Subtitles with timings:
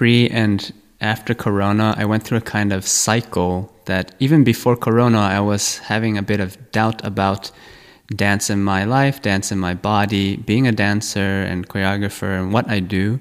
[0.00, 0.72] pre and
[1.02, 5.76] after Corona, I went through a kind of cycle that even before Corona, I was
[5.76, 7.50] having a bit of doubt about
[8.16, 12.66] dance in my life, dance in my body, being a dancer and choreographer, and what
[12.70, 13.20] I do.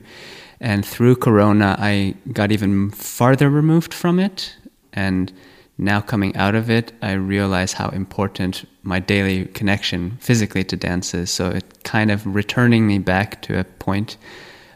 [0.61, 4.55] And through Corona, I got even farther removed from it.
[4.93, 5.33] And
[5.77, 11.13] now coming out of it, I realize how important my daily connection physically to dance
[11.13, 11.29] is.
[11.29, 14.15] So it kind of returning me back to a point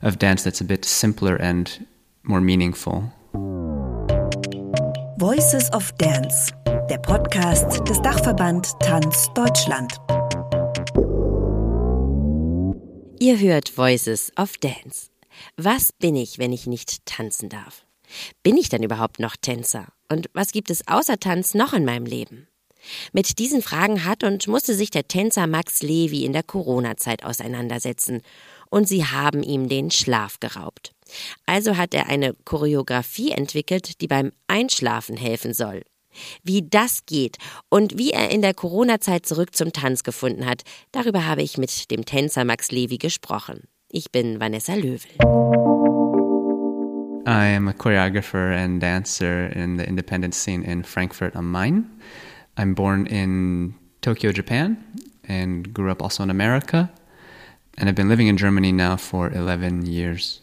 [0.01, 1.87] of dance that's a bit simpler and
[2.23, 3.11] more meaningful.
[5.17, 6.51] Voices of Dance,
[6.89, 9.93] der Podcast des Dachverband Tanz Deutschland.
[13.19, 15.09] Ihr hört Voices of Dance.
[15.57, 17.85] Was bin ich, wenn ich nicht tanzen darf?
[18.43, 19.87] Bin ich denn überhaupt noch Tänzer?
[20.09, 22.47] Und was gibt es außer Tanz noch in meinem Leben?
[23.13, 28.21] Mit diesen Fragen hat und musste sich der Tänzer Max Levi in der Corona-Zeit auseinandersetzen.
[28.69, 30.93] Und sie haben ihm den Schlaf geraubt.
[31.45, 35.83] Also hat er eine Choreografie entwickelt, die beim Einschlafen helfen soll.
[36.43, 37.37] Wie das geht
[37.69, 41.89] und wie er in der Corona-Zeit zurück zum Tanz gefunden hat, darüber habe ich mit
[41.91, 43.63] dem Tänzer Max Levi gesprochen.
[43.89, 45.11] Ich bin Vanessa Löwel.
[47.25, 51.89] I am a choreographer and dancer in the independent scene in Frankfurt am Main.
[52.57, 54.77] I'm born in Tokyo, Japan,
[55.27, 56.91] and grew up also in America.
[57.77, 60.41] And I've been living in Germany now for 11 years.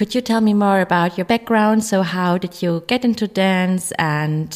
[0.00, 1.84] Could you tell me more about your background?
[1.84, 4.48] So, how did you get into dance and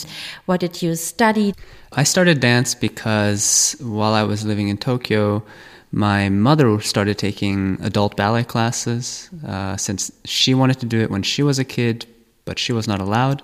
[0.46, 1.54] what did you study?
[1.92, 5.44] I started dance because while I was living in Tokyo,
[5.92, 11.22] my mother started taking adult ballet classes uh, since she wanted to do it when
[11.22, 12.06] she was a kid,
[12.46, 13.42] but she was not allowed.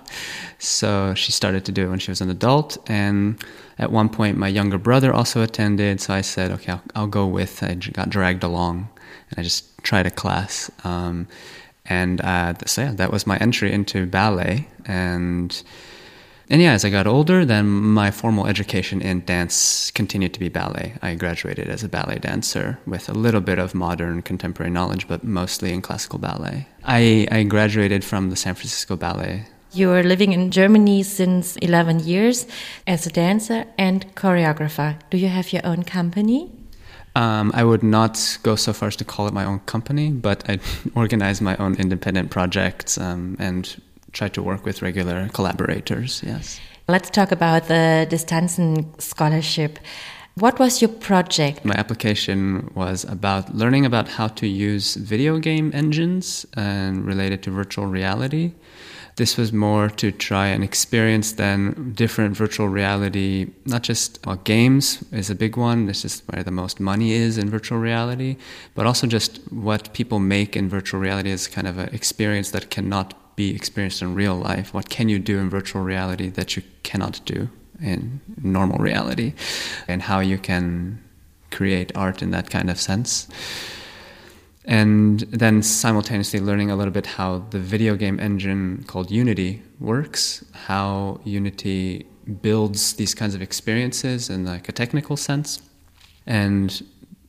[0.57, 2.79] So she started to do it when she was an adult.
[2.89, 3.37] And
[3.77, 6.01] at one point, my younger brother also attended.
[6.01, 7.61] So I said, okay, I'll, I'll go with.
[7.61, 8.89] I got dragged along
[9.29, 10.71] and I just tried a class.
[10.83, 11.27] Um,
[11.85, 14.67] and uh, so yeah, that was my entry into ballet.
[14.85, 15.63] And
[16.51, 20.49] and yeah, as I got older, then my formal education in dance continued to be
[20.49, 20.95] ballet.
[21.01, 25.23] I graduated as a ballet dancer with a little bit of modern contemporary knowledge, but
[25.23, 26.67] mostly in classical ballet.
[26.83, 29.47] I, I graduated from the San Francisco Ballet.
[29.71, 32.45] You were living in Germany since 11 years
[32.85, 34.99] as a dancer and choreographer.
[35.09, 36.51] Do you have your own company?
[37.15, 40.49] Um, I would not go so far as to call it my own company, but
[40.49, 40.59] I
[40.95, 43.81] organize my own independent projects um, and
[44.13, 46.23] try to work with regular collaborators.
[46.25, 46.59] Yes.
[46.87, 49.79] Let's talk about the DIS-Tanzen scholarship.
[50.35, 51.65] What was your project?
[51.65, 57.51] My application was about learning about how to use video game engines and related to
[57.51, 58.53] virtual reality.
[59.17, 65.03] This was more to try and experience then different virtual reality, not just well, games
[65.11, 68.37] is a big one, this is where the most money is in virtual reality,
[68.73, 72.69] but also just what people make in virtual reality is kind of an experience that
[72.69, 74.73] cannot be experienced in real life?
[74.73, 77.49] What can you do in virtual reality that you cannot do
[77.81, 79.33] in normal reality?
[79.87, 81.01] And how you can
[81.49, 83.27] create art in that kind of sense.
[84.65, 90.45] And then simultaneously learning a little bit how the video game engine called Unity works,
[90.53, 92.05] how Unity
[92.41, 95.61] builds these kinds of experiences in like a technical sense.
[96.27, 96.83] And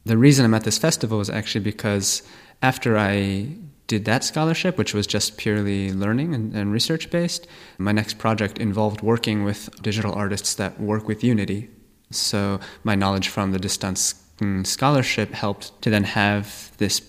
[0.04, 2.22] the reason I'm at this festival is actually because
[2.60, 3.48] after I
[3.86, 7.46] did that scholarship, which was just purely learning and, and research based,
[7.78, 11.70] my next project involved working with digital artists that work with Unity.
[12.10, 14.14] So my knowledge from the distance
[14.64, 17.00] scholarship helped to then have this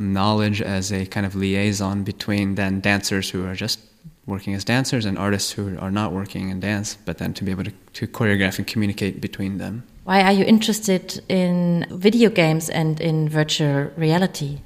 [0.00, 3.80] knowledge as a kind of liaison between then dancers who are just
[4.26, 7.50] working as dancers and artists who are not working in dance, but then to be
[7.50, 9.82] able to, to choreograph and communicate between them.
[10.04, 14.60] Why are you interested in video games and in virtual reality?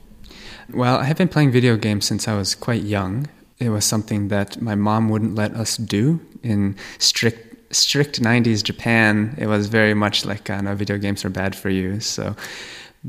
[0.72, 3.28] Well, I have been playing video games since I was quite young.
[3.58, 9.34] It was something that my mom wouldn't let us do in strict strict 90s Japan.
[9.36, 11.98] It was very much like, uh, no, video games are bad for you.
[11.98, 12.36] So,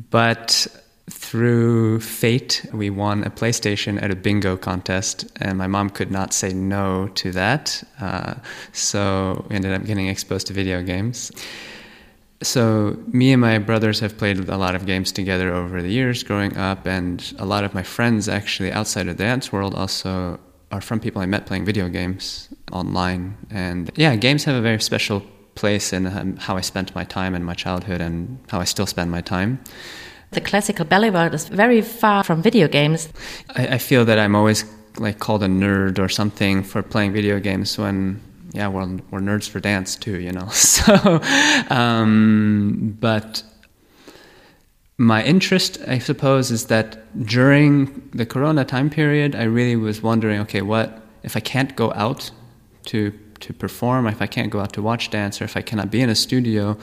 [0.10, 0.66] but
[1.10, 6.34] through fate, we won a PlayStation at a bingo contest, and my mom could not
[6.34, 7.84] say no to that.
[8.00, 8.36] Uh,
[8.72, 11.32] so we ended up getting exposed to video games
[12.42, 16.24] so me and my brothers have played a lot of games together over the years
[16.24, 20.40] growing up and a lot of my friends actually outside of the dance world also
[20.72, 24.82] are from people i met playing video games online and yeah games have a very
[24.82, 25.22] special
[25.56, 28.86] place in um, how i spent my time in my childhood and how i still
[28.86, 29.60] spend my time
[30.32, 33.10] the classical ballet world is very far from video games
[33.56, 34.66] I, I feel that i'm always
[34.98, 38.22] like called a nerd or something for playing video games when
[38.56, 40.48] yeah, we're, we're nerds for dance too, you know.
[40.52, 41.22] So,
[41.70, 43.44] um, but
[44.98, 46.88] my interest, I suppose, is that
[47.26, 51.92] during the Corona time period, I really was wondering, okay, what if I can't go
[51.94, 52.32] out
[52.86, 53.12] to
[53.42, 56.00] to perform, if I can't go out to watch dance, or if I cannot be
[56.02, 56.78] in a studio,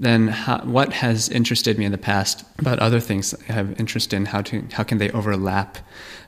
[0.00, 4.12] then how, what has interested me in the past about other things I have interest
[4.12, 4.26] in?
[4.26, 5.78] How to how can they overlap?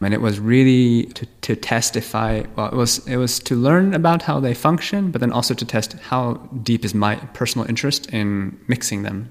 [0.01, 2.43] And it was really to, to testify.
[2.55, 5.65] Well, it was it was to learn about how they function, but then also to
[5.65, 9.31] test how deep is my personal interest in mixing them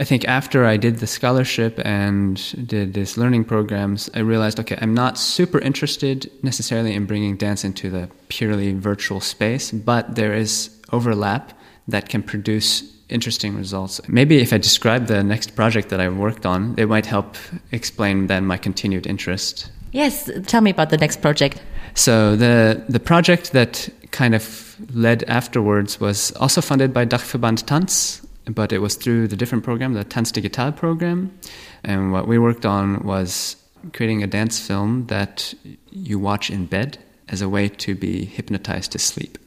[0.00, 2.36] I think after I did the scholarship and
[2.68, 7.64] did these learning programs, I realized okay, I'm not super interested necessarily in bringing dance
[7.64, 11.52] into the purely virtual space, but there is overlap
[11.88, 14.00] that can produce interesting results.
[14.08, 17.36] Maybe if I describe the next project that I worked on, it might help
[17.72, 19.70] explain then my continued interest.
[19.92, 21.62] Yes, tell me about the next project.
[21.94, 28.22] So the the project that kind of led afterwards was also funded by Dachverband Tanz
[28.54, 31.38] but it was through the different program, the Tanz Digital program.
[31.84, 33.56] And what we worked on was
[33.92, 35.54] creating a dance film that
[35.90, 39.38] you watch in bed as a way to be hypnotized to sleep.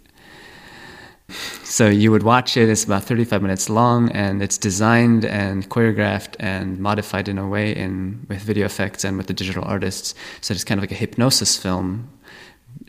[1.64, 6.36] So you would watch it, it's about 35 minutes long, and it's designed and choreographed
[6.40, 10.14] and modified in a way in with video effects and with the digital artists.
[10.42, 12.10] So it's kind of like a hypnosis film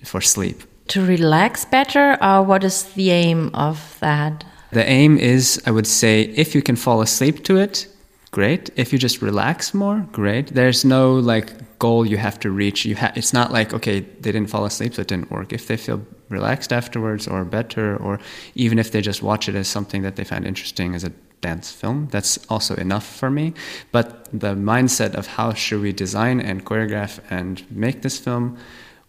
[0.04, 0.62] for sleep.
[0.88, 4.44] To relax better, or what is the aim of that?
[4.72, 7.86] The aim is, I would say, if you can fall asleep to it,
[8.32, 8.70] great.
[8.76, 10.48] If you just relax more, great.
[10.48, 12.84] There's no like goal you have to reach.
[12.84, 15.52] You ha- it's not like okay, they didn't fall asleep, so it didn't work.
[15.52, 18.18] If they feel relaxed afterwards, or better, or
[18.54, 21.12] even if they just watch it as something that they find interesting as a
[21.42, 23.52] dance film, that's also enough for me.
[23.92, 28.56] But the mindset of how should we design and choreograph and make this film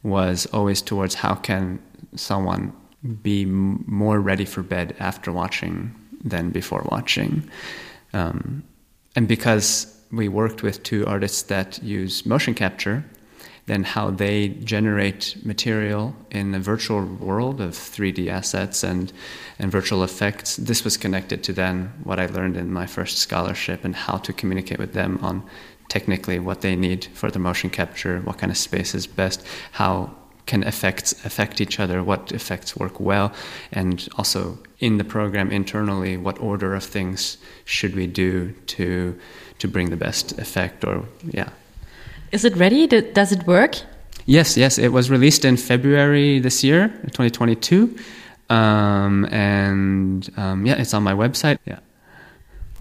[0.04, 1.80] was always towards how can
[2.16, 2.74] someone
[3.22, 7.50] be more ready for bed after watching than before watching.
[8.14, 8.64] Um,
[9.16, 13.04] and because we worked with two artists that use motion capture,
[13.66, 19.14] then how they generate material in a virtual world of 3D assets and,
[19.58, 20.58] and virtual effects.
[20.58, 24.34] This was connected to then what I learned in my first scholarship and how to
[24.34, 25.44] communicate with them on
[25.88, 30.14] technically what they need for the motion capture, what kind of space is best, how
[30.46, 33.32] can affect affect each other, what effects work well,
[33.72, 39.18] and also in the program internally, what order of things should we do to
[39.60, 40.84] to bring the best effect?
[40.84, 41.50] Or yeah,
[42.32, 42.88] is it ready?
[42.88, 43.76] Does it work?
[44.26, 44.78] Yes, yes.
[44.78, 47.96] It was released in February this year, 2022,
[48.50, 51.58] um, and um, yeah, it's on my website.
[51.66, 51.80] Yeah.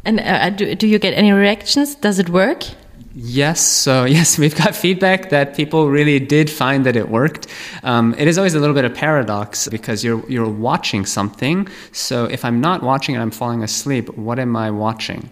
[0.05, 1.95] And uh, do, do you get any reactions?
[1.95, 2.65] Does it work?
[3.15, 7.47] Yes, so yes, we've got feedback that people really did find that it worked.
[7.83, 11.69] Um, it is always a little bit of paradox because you're you're watching something.
[11.93, 15.31] So if I'm not watching and I'm falling asleep, what am I watching?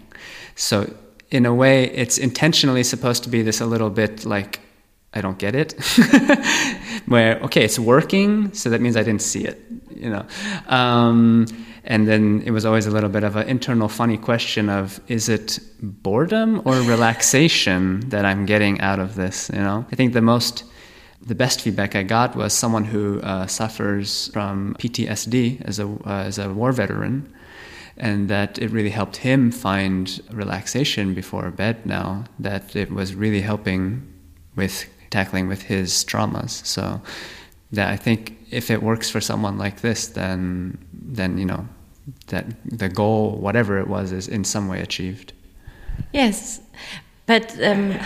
[0.55, 0.93] So
[1.31, 4.59] in a way, it's intentionally supposed to be this a little bit like
[5.13, 5.73] I don't get it.
[7.05, 9.59] Where okay, it's working, so that means I didn't see it.
[9.95, 10.25] You know.
[10.67, 11.47] Um,
[11.83, 15.29] and then it was always a little bit of an internal funny question of is
[15.29, 19.85] it boredom or relaxation that i'm getting out of this you know?
[19.91, 20.63] I think the most
[21.21, 26.23] the best feedback i got was someone who uh, suffers from ptsd as a uh,
[26.23, 27.31] as a war veteran
[27.97, 33.41] and that it really helped him find relaxation before bed now that it was really
[33.41, 34.07] helping
[34.55, 36.65] with tackling with his traumas.
[36.65, 37.01] So
[37.71, 41.67] that i think if it works for someone like this then then you know
[42.27, 45.33] that the goal, whatever it was, is in some way achieved.
[46.13, 46.61] Yes,
[47.25, 47.97] but um...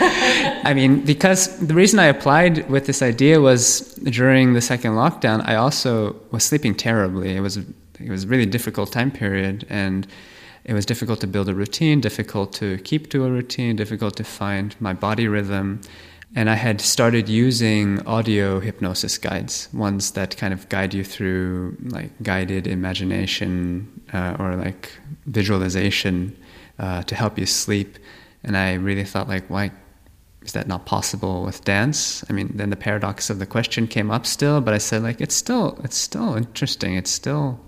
[0.00, 5.46] I mean, because the reason I applied with this idea was during the second lockdown,
[5.46, 7.36] I also was sleeping terribly.
[7.36, 10.06] It was it was a really difficult time period, and
[10.64, 14.24] it was difficult to build a routine, difficult to keep to a routine, difficult to
[14.24, 15.80] find my body rhythm.
[16.36, 21.76] And I had started using audio hypnosis guides, ones that kind of guide you through
[21.82, 24.90] like guided imagination uh, or like
[25.26, 26.36] visualization
[26.78, 27.98] uh, to help you sleep.
[28.44, 29.72] And I really thought, like, why
[30.42, 32.24] is that not possible with dance?
[32.30, 35.20] I mean, then the paradox of the question came up still, but I said, like,
[35.20, 36.94] it's still, it's still interesting.
[36.94, 37.60] It's still,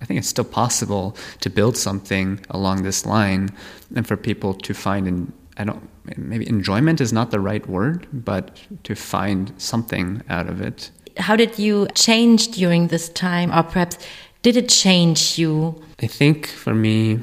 [0.00, 3.48] I think it's still possible to build something along this line
[3.96, 8.06] and for people to find and I don't maybe enjoyment is not the right word,
[8.12, 10.90] but to find something out of it.
[11.18, 13.98] How did you change during this time, or perhaps
[14.42, 15.82] did it change you?
[16.02, 17.20] I think for me,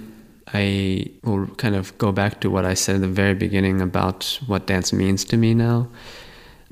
[0.54, 4.40] I will kind of go back to what I said at the very beginning about
[4.48, 5.90] what dance means to me now.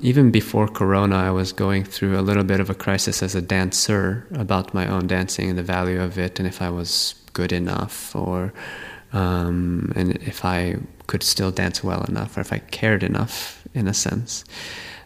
[0.00, 3.42] Even before Corona, I was going through a little bit of a crisis as a
[3.42, 7.52] dancer about my own dancing and the value of it, and if I was good
[7.52, 8.52] enough, or
[9.12, 10.76] um, and if I
[11.08, 14.44] could still dance well enough, or if I cared enough, in a sense.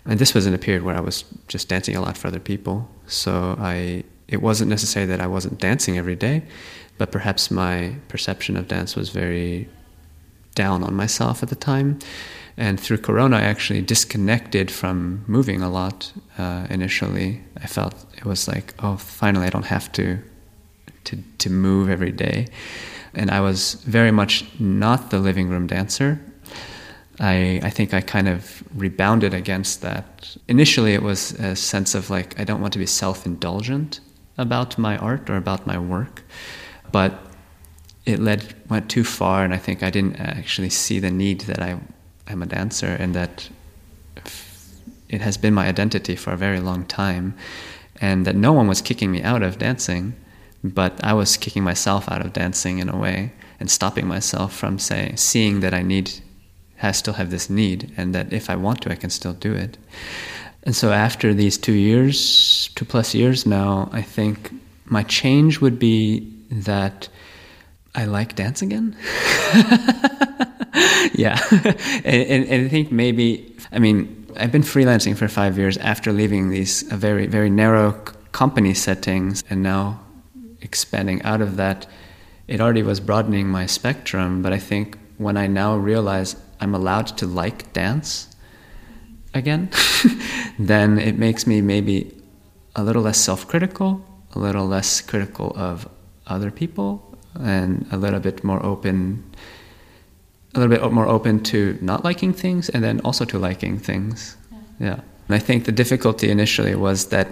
[0.05, 2.41] And this was in a period where I was just dancing a lot for other
[2.41, 2.89] people.
[3.07, 6.43] So I, it wasn't necessarily that I wasn't dancing every day,
[6.99, 9.69] but perhaps my perception of dance was very
[10.55, 11.99] down on myself at the time.
[12.57, 16.13] And through Corona, I actually disconnected from moving a lot.
[16.37, 20.19] Uh, initially, I felt it was like, oh, finally, I don't have to
[21.05, 22.47] to to move every day.
[23.15, 26.21] And I was very much not the living room dancer.
[27.21, 30.37] I I think I kind of rebounded against that.
[30.49, 34.01] Initially, it was a sense of like I don't want to be self indulgent
[34.39, 36.23] about my art or about my work,
[36.91, 37.13] but
[38.05, 41.61] it led went too far, and I think I didn't actually see the need that
[41.61, 41.79] I
[42.27, 43.49] am a dancer and that
[45.09, 47.35] it has been my identity for a very long time,
[48.01, 50.15] and that no one was kicking me out of dancing,
[50.63, 54.79] but I was kicking myself out of dancing in a way and stopping myself from
[54.79, 56.13] saying seeing that I need
[56.83, 59.55] I still have this need, and that if I want to, I can still do
[59.55, 59.79] it.
[60.65, 64.51] And so after these two years, two plus years now, I think
[64.85, 67.09] my change would be that
[67.95, 68.97] I like dance again.
[71.15, 71.39] yeah.
[72.05, 76.13] and, and, and, I think maybe, I mean, I've been freelancing for five years after
[76.13, 77.93] leaving these uh, very, very narrow
[78.33, 80.01] company settings and now
[80.63, 81.87] expanding out of that.
[82.49, 87.07] It already was broadening my spectrum, but I think when I now realize I'm allowed
[87.19, 88.35] to like dance
[89.35, 89.71] again,
[90.59, 92.15] then it makes me maybe
[92.75, 94.05] a little less self critical,
[94.35, 95.89] a little less critical of
[96.27, 99.25] other people and a little bit more open
[100.55, 104.37] a little bit more open to not liking things and then also to liking things
[104.51, 104.59] yeah.
[104.87, 105.01] yeah.
[105.29, 107.27] and i think the difficulty initially was that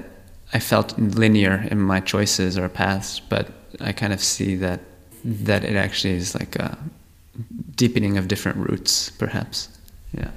[0.52, 3.48] i felt linear in my choices or paths but
[3.80, 4.80] i kind of see that
[5.24, 6.78] that it actually is like a
[7.76, 9.68] deepening of different roots perhaps.
[10.12, 10.30] Yeah.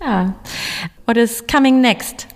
[0.00, 0.32] Yeah
[1.04, 2.26] what is coming next?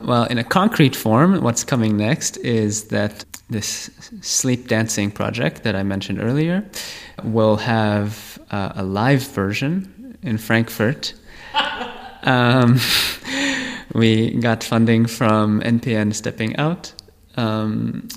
[0.00, 3.90] Well in a concrete form what's coming next is that this
[4.20, 6.64] sleep dancing project that I mentioned earlier
[7.24, 11.14] will have uh, a live version in Frankfurt.
[12.22, 12.78] um,
[13.94, 16.92] we got funding from NPN Stepping Out
[17.36, 18.08] um,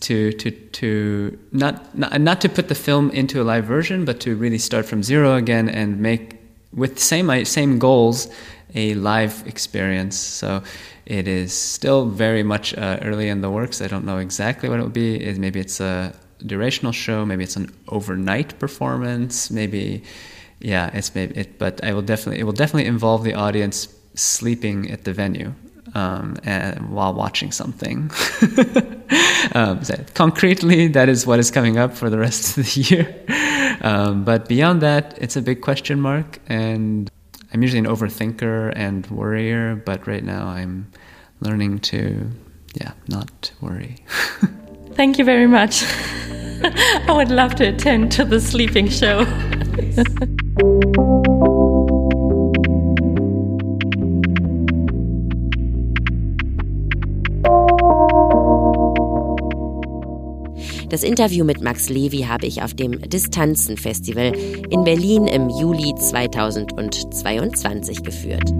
[0.00, 4.20] to to to not, not not to put the film into a live version, but
[4.20, 6.36] to really start from zero again and make
[6.72, 8.28] with same same goals
[8.74, 10.16] a live experience.
[10.16, 10.62] So
[11.06, 13.80] it is still very much uh, early in the works.
[13.80, 15.16] I don't know exactly what it will be.
[15.16, 17.24] It, maybe it's a durational show.
[17.24, 19.50] Maybe it's an overnight performance.
[19.50, 20.02] Maybe,
[20.60, 21.58] yeah, it's maybe it.
[21.58, 23.88] But I will definitely it will definitely involve the audience
[24.18, 25.54] sleeping at the venue
[25.94, 28.10] um, and while watching something.
[29.54, 33.78] um, so concretely, that is what is coming up for the rest of the year.
[33.80, 37.10] Um, but beyond that, it's a big question mark and
[37.52, 40.90] I'm usually an overthinker and worrier, but right now I'm
[41.40, 42.30] learning to,
[42.74, 43.96] yeah, not worry.
[44.92, 45.84] Thank you very much.
[46.60, 49.24] I would love to attend to the sleeping show.
[60.88, 64.32] Das Interview mit Max Levi habe ich auf dem Distanzen Festival
[64.70, 68.50] in Berlin im Juli 2022 geführt.